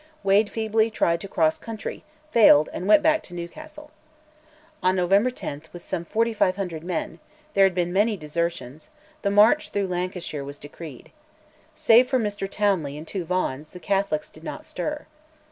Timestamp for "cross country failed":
1.27-2.69